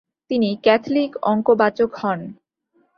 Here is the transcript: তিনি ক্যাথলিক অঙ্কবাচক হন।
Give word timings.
তিনি 0.31 0.49
ক্যাথলিক 0.63 1.11
অঙ্কবাচক 1.23 1.91
হন। 1.95 2.19